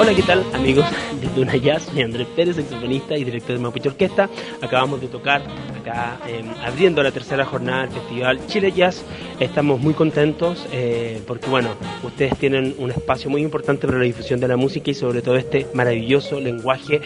Hola, 0.00 0.14
¿qué 0.14 0.22
tal 0.22 0.44
amigos 0.54 0.86
de 1.20 1.26
Duna 1.34 1.56
Jazz? 1.56 1.82
Soy 1.84 2.02
Andrés 2.02 2.28
Pérez, 2.36 2.54
saxofonista 2.56 3.16
y 3.16 3.24
director 3.24 3.56
de 3.56 3.62
Mapuche 3.62 3.88
Orquesta. 3.88 4.30
Acabamos 4.62 5.00
de 5.00 5.08
tocar 5.08 5.42
acá 5.80 6.20
em, 6.28 6.48
abriendo 6.64 7.02
la 7.02 7.10
tercera 7.10 7.44
jornada 7.44 7.82
del 7.82 7.90
Festival 7.90 8.46
Chile 8.46 8.70
Jazz. 8.70 9.02
Estamos 9.40 9.80
muy 9.80 9.94
contentos 9.94 10.64
eh, 10.70 11.20
porque, 11.26 11.50
bueno, 11.50 11.70
ustedes 12.04 12.38
tienen 12.38 12.76
un 12.78 12.92
espacio 12.92 13.28
muy 13.30 13.42
importante 13.42 13.84
para 13.88 13.98
la 13.98 14.04
difusión 14.04 14.38
de 14.38 14.46
la 14.46 14.56
música 14.56 14.92
y 14.92 14.94
sobre 14.94 15.22
todo 15.22 15.36
este 15.36 15.66
maravilloso 15.74 16.38
lenguaje 16.38 17.00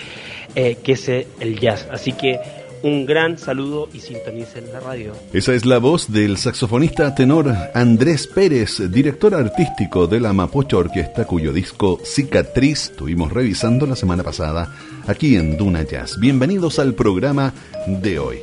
eh, 0.54 0.76
que 0.84 0.92
es 0.92 1.08
el 1.08 1.58
jazz. 1.58 1.88
Así 1.90 2.12
que 2.12 2.38
un 2.82 3.06
gran 3.06 3.38
saludo 3.38 3.88
y 3.92 4.00
sintonicen 4.00 4.72
la 4.72 4.80
radio. 4.80 5.12
Esa 5.32 5.54
es 5.54 5.64
la 5.64 5.78
voz 5.78 6.12
del 6.12 6.36
saxofonista 6.36 7.14
tenor 7.14 7.54
Andrés 7.74 8.26
Pérez, 8.26 8.90
director 8.90 9.34
artístico 9.34 10.06
de 10.06 10.20
la 10.20 10.32
Mapocha 10.32 10.76
Orquesta, 10.76 11.24
cuyo 11.24 11.52
disco 11.52 12.00
Cicatriz 12.04 12.92
tuvimos 12.96 13.32
revisando 13.32 13.86
la 13.86 13.96
semana 13.96 14.22
pasada 14.22 14.74
aquí 15.06 15.36
en 15.36 15.56
Duna 15.56 15.82
Jazz. 15.82 16.18
Bienvenidos 16.18 16.78
al 16.78 16.94
programa 16.94 17.52
de 17.86 18.18
hoy. 18.18 18.38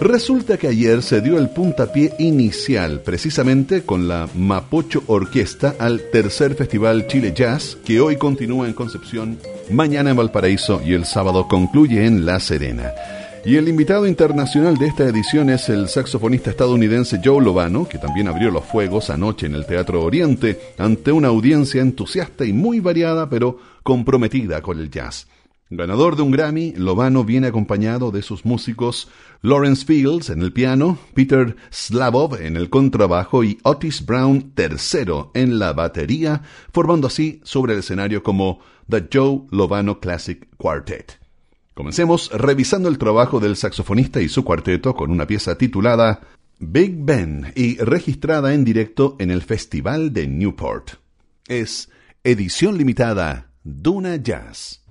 Resulta 0.00 0.56
que 0.56 0.66
ayer 0.66 1.02
se 1.02 1.20
dio 1.20 1.38
el 1.38 1.50
puntapié 1.50 2.14
inicial, 2.18 3.00
precisamente 3.00 3.82
con 3.84 4.08
la 4.08 4.28
Mapocho 4.34 5.04
Orquesta, 5.06 5.76
al 5.78 6.10
tercer 6.10 6.56
Festival 6.56 7.06
Chile 7.06 7.32
Jazz, 7.34 7.78
que 7.84 8.00
hoy 8.00 8.16
continúa 8.16 8.66
en 8.66 8.72
Concepción, 8.72 9.38
mañana 9.70 10.10
en 10.10 10.16
Valparaíso 10.16 10.82
y 10.84 10.94
el 10.94 11.04
sábado 11.04 11.46
concluye 11.46 12.04
en 12.06 12.26
La 12.26 12.40
Serena. 12.40 12.92
Y 13.46 13.56
el 13.56 13.68
invitado 13.68 14.06
internacional 14.06 14.78
de 14.78 14.86
esta 14.86 15.04
edición 15.04 15.50
es 15.50 15.68
el 15.68 15.88
saxofonista 15.88 16.48
estadounidense 16.48 17.20
Joe 17.22 17.44
Lovano, 17.44 17.86
que 17.86 17.98
también 17.98 18.26
abrió 18.26 18.50
los 18.50 18.64
fuegos 18.64 19.10
anoche 19.10 19.44
en 19.44 19.54
el 19.54 19.66
Teatro 19.66 20.02
Oriente 20.02 20.58
ante 20.78 21.12
una 21.12 21.28
audiencia 21.28 21.82
entusiasta 21.82 22.46
y 22.46 22.54
muy 22.54 22.80
variada, 22.80 23.28
pero 23.28 23.58
comprometida 23.82 24.62
con 24.62 24.78
el 24.78 24.90
jazz. 24.90 25.28
Ganador 25.68 26.16
de 26.16 26.22
un 26.22 26.30
Grammy, 26.30 26.72
Lovano 26.72 27.22
viene 27.22 27.48
acompañado 27.48 28.10
de 28.10 28.22
sus 28.22 28.46
músicos 28.46 29.08
Lawrence 29.42 29.84
Fields 29.84 30.30
en 30.30 30.40
el 30.40 30.54
piano, 30.54 30.96
Peter 31.12 31.54
Slavov 31.70 32.40
en 32.40 32.56
el 32.56 32.70
contrabajo 32.70 33.44
y 33.44 33.58
Otis 33.62 34.06
Brown 34.06 34.54
III 34.56 35.32
en 35.34 35.58
la 35.58 35.74
batería, 35.74 36.40
formando 36.72 37.08
así 37.08 37.42
sobre 37.44 37.74
el 37.74 37.80
escenario 37.80 38.22
como 38.22 38.60
The 38.88 39.06
Joe 39.12 39.42
Lovano 39.50 40.00
Classic 40.00 40.48
Quartet. 40.56 41.23
Comencemos 41.74 42.30
revisando 42.32 42.88
el 42.88 42.98
trabajo 42.98 43.40
del 43.40 43.56
saxofonista 43.56 44.20
y 44.20 44.28
su 44.28 44.44
cuarteto 44.44 44.94
con 44.94 45.10
una 45.10 45.26
pieza 45.26 45.58
titulada 45.58 46.20
Big 46.60 46.94
Ben 46.96 47.52
y 47.56 47.78
registrada 47.78 48.54
en 48.54 48.64
directo 48.64 49.16
en 49.18 49.32
el 49.32 49.42
Festival 49.42 50.12
de 50.12 50.28
Newport. 50.28 50.92
Es 51.48 51.90
edición 52.22 52.78
limitada 52.78 53.50
Duna 53.64 54.16
Jazz. 54.16 54.84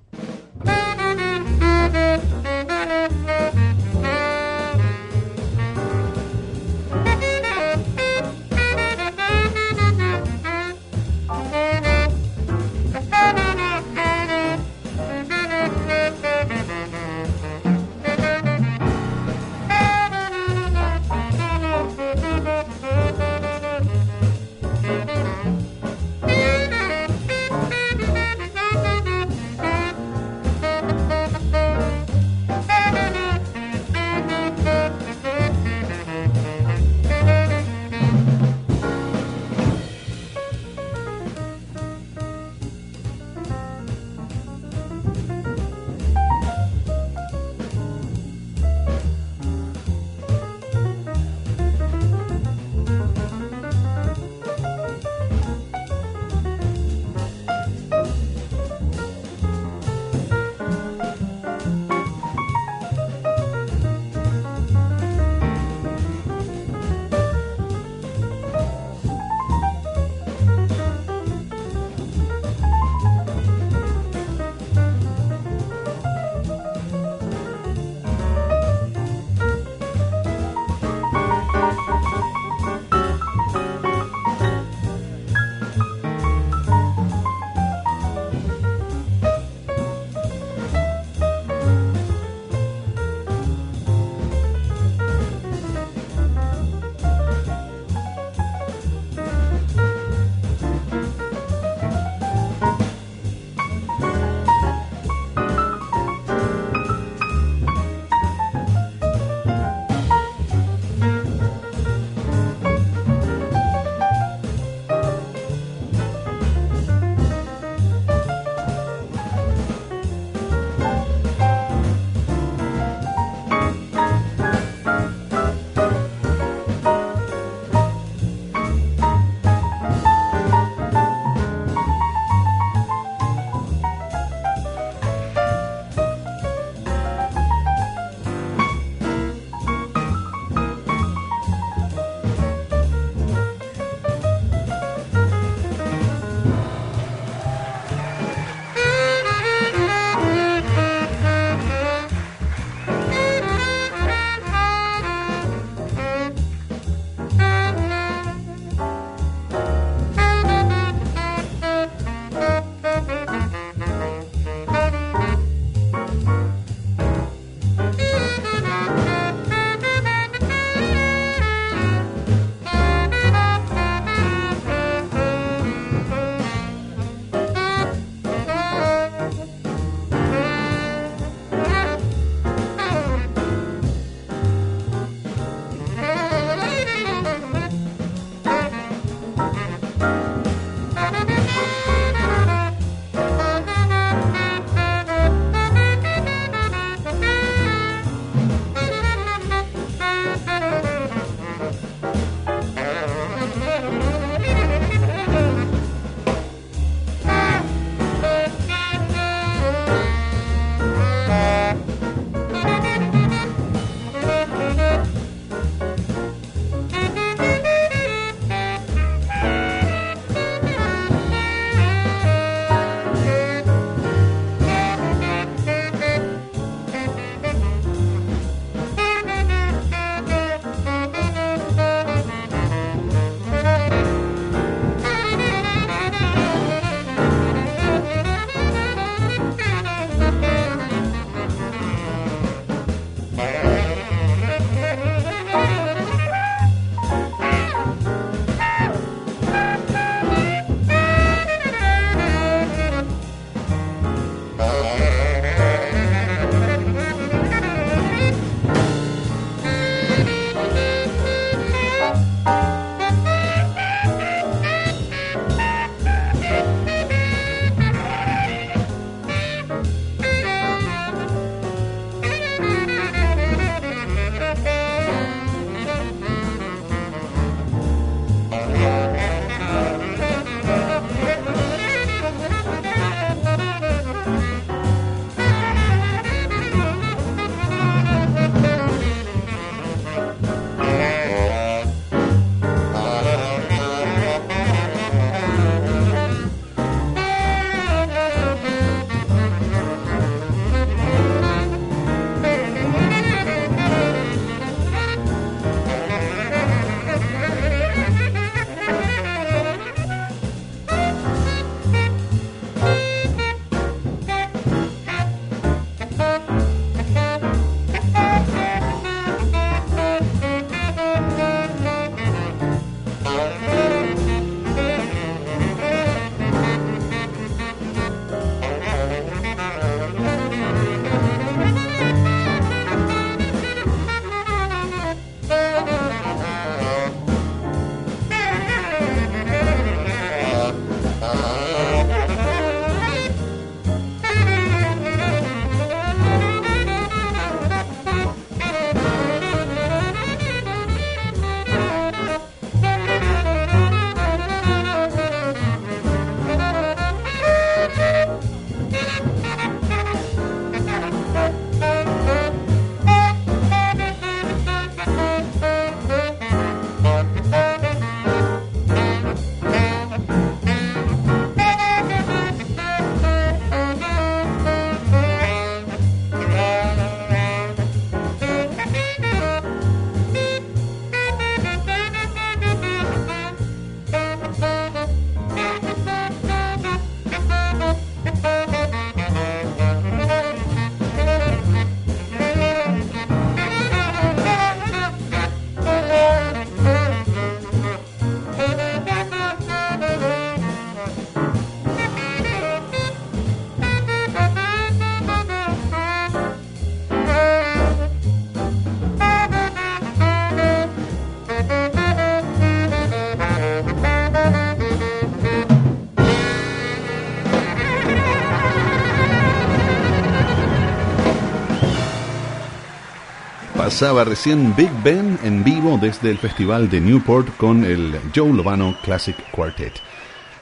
Pasaba 423.94 424.24
recién 424.24 424.74
Big 424.74 424.90
Ben 425.04 425.38
en 425.44 425.62
vivo 425.62 425.96
desde 426.02 426.28
el 426.28 426.38
Festival 426.38 426.90
de 426.90 427.00
Newport 427.00 427.56
con 427.56 427.84
el 427.84 428.12
Joe 428.34 428.52
Lovano 428.52 428.96
Classic 429.04 429.36
Quartet. 429.52 429.92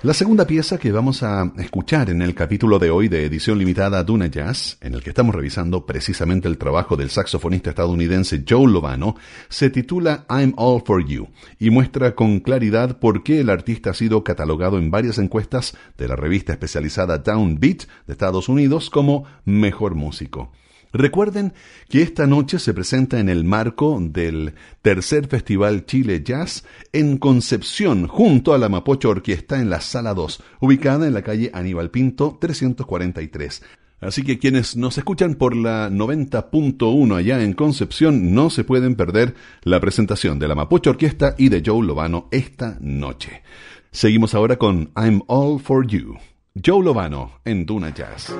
La 0.03 0.13
segunda 0.13 0.47
pieza 0.47 0.77
que 0.77 0.93
vamos 0.93 1.23
a 1.23 1.51
escuchar 1.57 2.11
en 2.11 2.21
el 2.21 2.35
capítulo 2.35 2.79
de 2.79 2.91
hoy 2.91 3.09
de 3.09 3.25
edición 3.25 3.59
limitada 3.59 4.05
Duna 4.05 4.27
Jazz, 4.27 4.77
en 4.83 4.93
el 4.93 5.03
que 5.03 5.09
estamos 5.09 5.35
revisando 5.35 5.87
precisamente 5.87 6.47
el 6.47 6.59
trabajo 6.59 6.95
del 6.95 7.09
saxofonista 7.09 7.71
estadounidense 7.71 8.45
Joe 8.47 8.71
Lovano, 8.71 9.17
se 9.49 9.71
titula 9.71 10.27
I'm 10.29 10.53
All 10.59 10.83
For 10.85 11.03
You 11.03 11.31
y 11.59 11.71
muestra 11.71 12.15
con 12.15 12.41
claridad 12.41 12.99
por 12.99 13.23
qué 13.23 13.41
el 13.41 13.49
artista 13.49 13.93
ha 13.93 13.95
sido 13.95 14.25
catalogado 14.25 14.77
en 14.77 14.91
varias 14.91 15.17
encuestas 15.17 15.75
de 15.97 16.07
la 16.07 16.17
revista 16.17 16.53
especializada 16.53 17.17
Downbeat 17.17 17.85
de 18.07 18.13
Estados 18.13 18.51
Unidos 18.51 18.91
como 18.91 19.25
mejor 19.47 19.95
músico. 19.95 20.53
Recuerden 20.93 21.55
que 21.89 22.03
esta 22.03 22.27
noche 22.27 22.59
se 22.59 22.75
presenta 22.75 23.19
en 23.19 23.29
el 23.29 23.45
marco 23.45 23.99
del 24.01 24.55
tercer 24.83 25.27
Festival 25.27 25.87
Chile 25.87 26.23
Jazz 26.23 26.65
en 26.93 27.17
Concepción, 27.17 28.07
junto 28.07 28.53
a 28.53 28.59
la 28.59 28.69
Mapocho 28.69 29.09
Orquesta 29.09 29.61
en 29.61 29.71
la 29.71 29.81
Sala 29.81 30.13
2, 30.13 30.43
ubicada 30.61 31.07
en 31.07 31.15
la 31.15 31.23
calle 31.23 31.51
Aníbal 31.55 31.91
Pinto 31.91 32.37
343. 32.41 33.63
Así 34.03 34.23
que 34.23 34.39
quienes 34.39 34.77
nos 34.77 34.99
escuchan 34.99 35.37
por 35.37 35.55
la 35.57 35.89
90.1 35.89 37.17
allá 37.17 37.43
en 37.43 37.55
Concepción 37.55 38.35
no 38.35 38.51
se 38.51 38.65
pueden 38.65 38.97
perder 38.97 39.35
la 39.63 39.81
presentación 39.81 40.41
de 40.41 40.49
la 40.49 40.57
Mapocho 40.57 40.91
Orquesta 40.91 41.37
y 41.39 41.49
de 41.49 41.63
Joe 41.65 41.87
Lovano 41.87 42.29
esta 42.33 42.77
noche. 42.81 43.43
Seguimos 43.93 44.35
ahora 44.35 44.57
con 44.57 44.91
I'm 44.97 45.23
All 45.29 45.61
For 45.61 45.87
You. 45.87 46.17
Joe 46.63 46.85
Lovano 46.85 47.41
en 47.45 47.65
Duna 47.65 47.95
Jazz. 47.95 48.35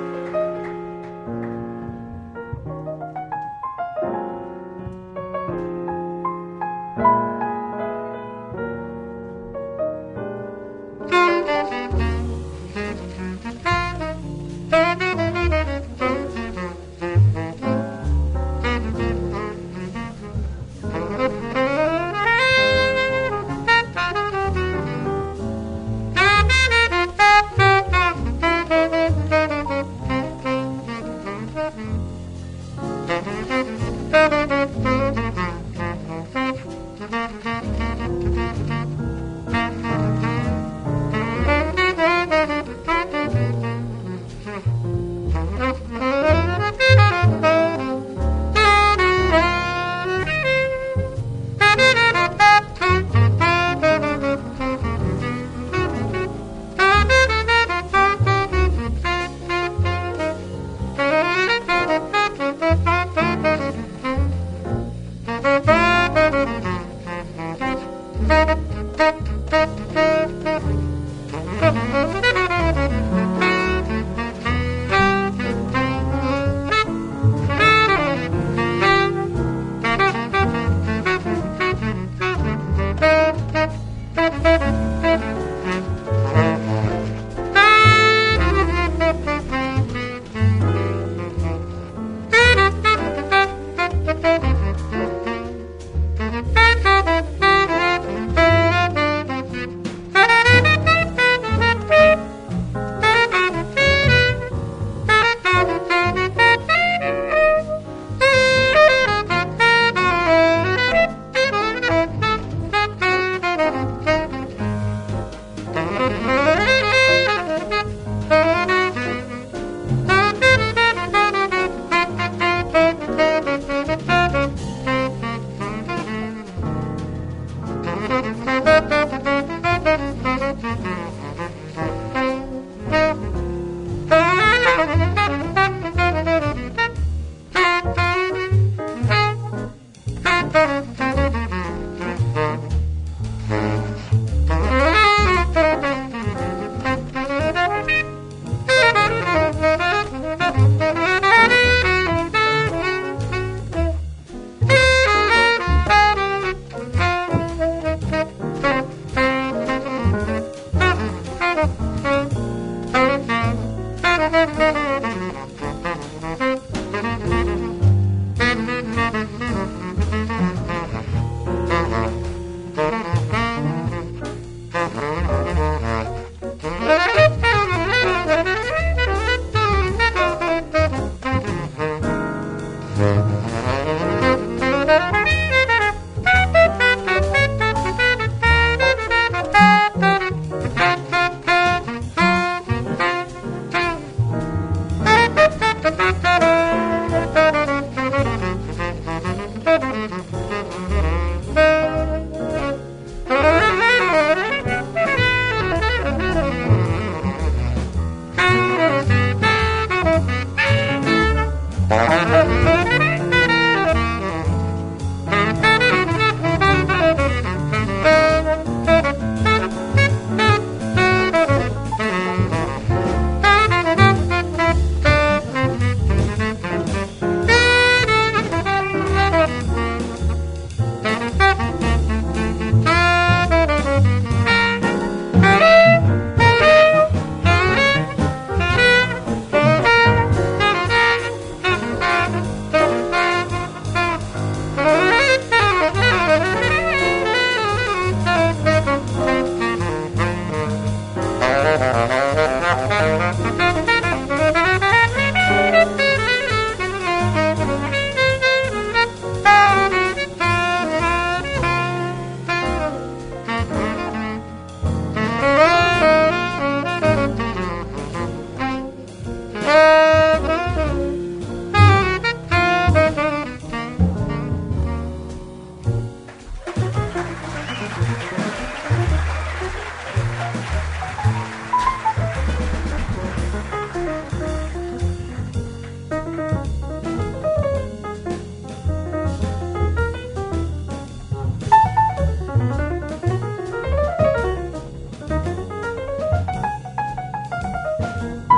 Música 297.99 298.52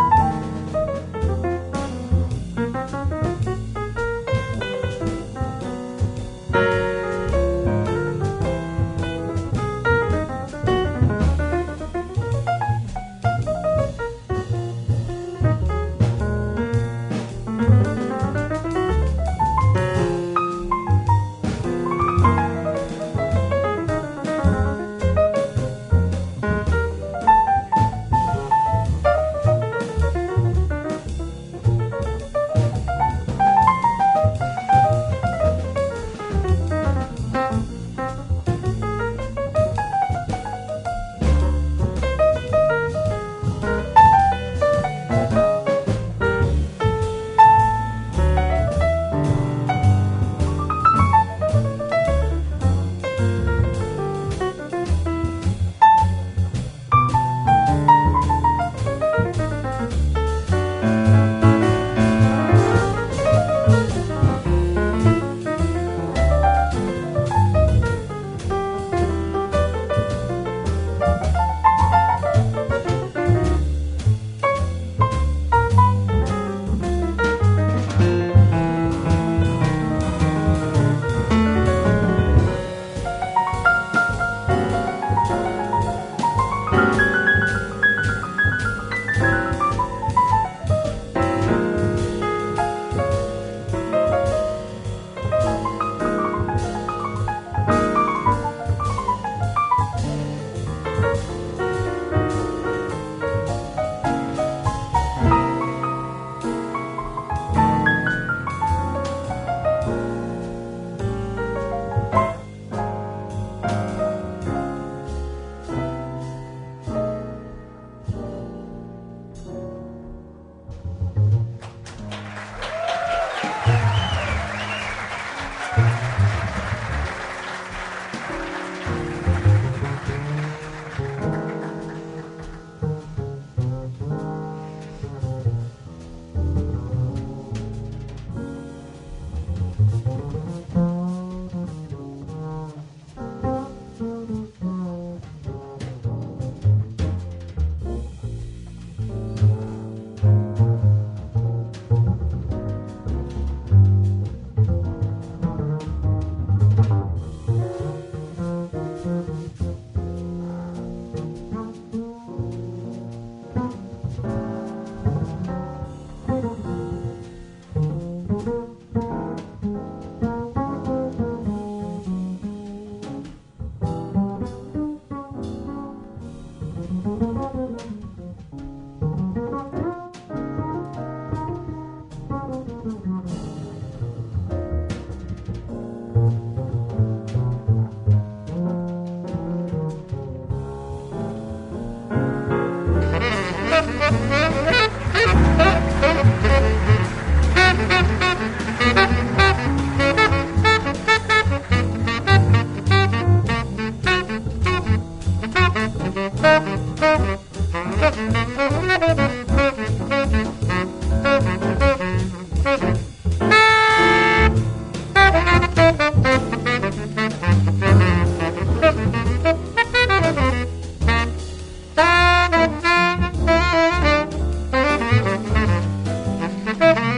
Thank 226.77 226.99
you. 226.99 227.14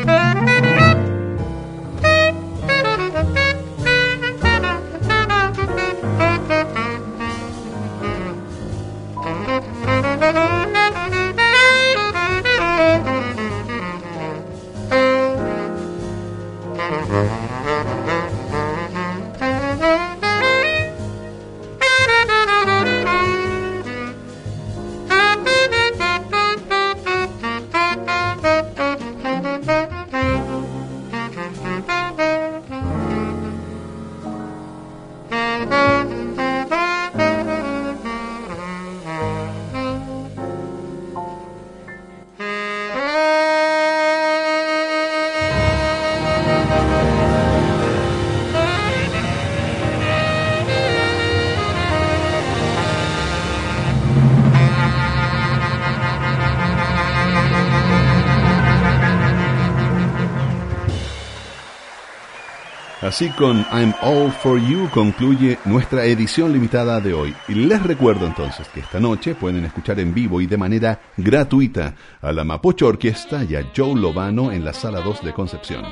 Así 63.17 63.30
con 63.30 63.65
I'm 63.71 63.95
All 64.03 64.32
For 64.32 64.60
You 64.60 64.91
concluye 64.93 65.58
nuestra 65.65 66.06
edición 66.06 66.53
limitada 66.53 67.01
de 67.01 67.15
hoy. 67.15 67.34
Y 67.47 67.56
les 67.56 67.82
recuerdo 67.82 68.27
entonces 68.27 68.67
que 68.67 68.82
esta 68.82 68.99
noche 68.99 69.34
pueden 69.34 69.65
escuchar 69.65 69.99
en 69.99 70.13
vivo 70.13 70.39
y 70.39 70.45
de 70.45 70.56
manera 70.56 71.01
gratuita 71.17 71.95
a 72.21 72.32
la 72.32 72.43
Mapocho 72.43 72.86
Orquesta 72.86 73.43
y 73.43 73.56
a 73.56 73.71
Joe 73.75 73.95
Lovano 73.95 74.51
en 74.51 74.63
la 74.63 74.71
Sala 74.71 75.01
2 75.01 75.23
de 75.23 75.34
Concepción. 75.34 75.84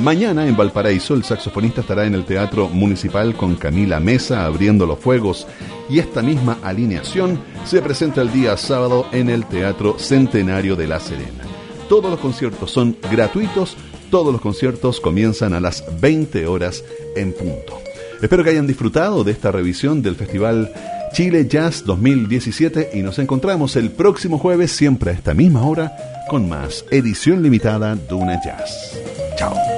Mañana 0.00 0.46
en 0.46 0.56
Valparaíso 0.56 1.14
el 1.14 1.24
saxofonista 1.24 1.80
estará 1.80 2.06
en 2.06 2.14
el 2.14 2.24
Teatro 2.24 2.68
Municipal 2.68 3.34
con 3.34 3.56
Camila 3.56 3.98
Mesa 3.98 4.46
abriendo 4.46 4.86
los 4.86 5.00
fuegos 5.00 5.48
y 5.90 5.98
esta 5.98 6.22
misma 6.22 6.58
alineación 6.62 7.40
se 7.64 7.82
presenta 7.82 8.20
el 8.20 8.30
día 8.30 8.56
sábado 8.56 9.08
en 9.10 9.30
el 9.30 9.46
Teatro 9.46 9.98
Centenario 9.98 10.76
de 10.76 10.86
La 10.86 11.00
Serena. 11.00 11.42
Todos 11.88 12.08
los 12.08 12.20
conciertos 12.20 12.70
son 12.70 12.96
gratuitos 13.10 13.76
todos 14.10 14.32
los 14.32 14.40
conciertos 14.40 15.00
comienzan 15.00 15.54
a 15.54 15.60
las 15.60 15.84
20 16.00 16.46
horas 16.46 16.84
en 17.16 17.32
punto. 17.32 17.80
Espero 18.20 18.42
que 18.42 18.50
hayan 18.50 18.66
disfrutado 18.66 19.22
de 19.24 19.32
esta 19.32 19.52
revisión 19.52 20.02
del 20.02 20.16
Festival 20.16 20.72
Chile 21.12 21.46
Jazz 21.48 21.84
2017 21.84 22.90
y 22.94 23.02
nos 23.02 23.18
encontramos 23.18 23.76
el 23.76 23.90
próximo 23.90 24.38
jueves 24.38 24.72
siempre 24.72 25.10
a 25.10 25.14
esta 25.14 25.34
misma 25.34 25.62
hora 25.66 25.96
con 26.28 26.48
más 26.48 26.84
edición 26.90 27.42
limitada 27.42 27.94
Duna 27.94 28.40
Jazz. 28.44 28.98
Chao. 29.36 29.77